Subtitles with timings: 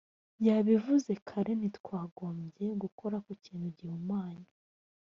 [0.45, 4.47] yabivuze kare ntitwagombye gukora ku kintu gihumanye